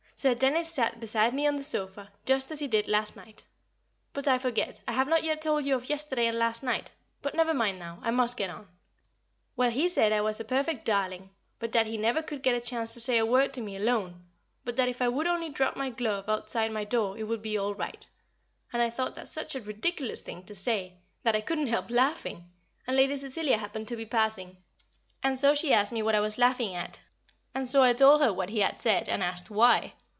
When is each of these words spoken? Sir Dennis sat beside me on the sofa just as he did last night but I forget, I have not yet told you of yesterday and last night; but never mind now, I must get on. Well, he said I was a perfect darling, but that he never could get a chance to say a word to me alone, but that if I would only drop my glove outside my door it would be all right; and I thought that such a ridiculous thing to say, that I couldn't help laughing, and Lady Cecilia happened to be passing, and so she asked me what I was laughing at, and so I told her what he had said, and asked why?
Sir 0.13 0.35
Dennis 0.35 0.71
sat 0.71 0.99
beside 0.99 1.33
me 1.33 1.47
on 1.47 1.55
the 1.55 1.63
sofa 1.63 2.11
just 2.27 2.51
as 2.51 2.59
he 2.59 2.67
did 2.67 2.87
last 2.87 3.15
night 3.15 3.43
but 4.13 4.27
I 4.27 4.37
forget, 4.37 4.79
I 4.87 4.91
have 4.91 5.07
not 5.07 5.23
yet 5.23 5.41
told 5.41 5.65
you 5.65 5.73
of 5.75 5.89
yesterday 5.89 6.27
and 6.27 6.37
last 6.37 6.61
night; 6.61 6.91
but 7.23 7.33
never 7.33 7.55
mind 7.55 7.79
now, 7.79 7.97
I 8.03 8.11
must 8.11 8.37
get 8.37 8.51
on. 8.51 8.67
Well, 9.55 9.71
he 9.71 9.87
said 9.87 10.11
I 10.11 10.21
was 10.21 10.39
a 10.39 10.43
perfect 10.45 10.85
darling, 10.85 11.31
but 11.57 11.71
that 11.71 11.87
he 11.87 11.97
never 11.97 12.21
could 12.21 12.43
get 12.43 12.53
a 12.53 12.61
chance 12.61 12.93
to 12.93 12.99
say 12.99 13.17
a 13.17 13.25
word 13.25 13.51
to 13.55 13.61
me 13.61 13.75
alone, 13.75 14.25
but 14.63 14.75
that 14.75 14.87
if 14.87 15.01
I 15.01 15.07
would 15.07 15.25
only 15.25 15.49
drop 15.49 15.75
my 15.75 15.89
glove 15.89 16.29
outside 16.29 16.71
my 16.71 16.83
door 16.83 17.17
it 17.17 17.23
would 17.23 17.41
be 17.41 17.57
all 17.57 17.73
right; 17.73 18.07
and 18.71 18.79
I 18.79 18.91
thought 18.91 19.15
that 19.15 19.27
such 19.27 19.55
a 19.55 19.61
ridiculous 19.61 20.21
thing 20.21 20.43
to 20.43 20.53
say, 20.53 20.93
that 21.23 21.35
I 21.35 21.41
couldn't 21.41 21.65
help 21.65 21.89
laughing, 21.89 22.47
and 22.85 22.95
Lady 22.95 23.15
Cecilia 23.15 23.57
happened 23.57 23.87
to 23.87 23.95
be 23.95 24.05
passing, 24.05 24.57
and 25.23 25.39
so 25.39 25.55
she 25.55 25.73
asked 25.73 25.91
me 25.91 26.03
what 26.03 26.13
I 26.13 26.19
was 26.19 26.37
laughing 26.37 26.75
at, 26.75 26.99
and 27.55 27.67
so 27.67 27.81
I 27.81 27.93
told 27.93 28.21
her 28.21 28.31
what 28.31 28.51
he 28.51 28.59
had 28.59 28.79
said, 28.79 29.09
and 29.09 29.23
asked 29.23 29.49
why? 29.49 29.95